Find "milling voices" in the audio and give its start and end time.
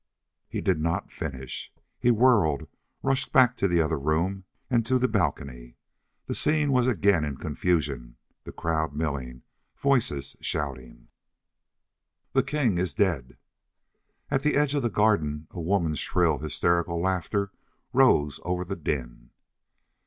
8.95-10.35